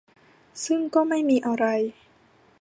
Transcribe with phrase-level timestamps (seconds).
[0.65, 1.65] ซึ่งก็ไม่มีอะไร